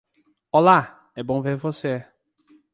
Olá! 0.51 1.11
É 1.15 1.21
bom 1.21 1.43
ver 1.43 1.57
você! 1.57 2.03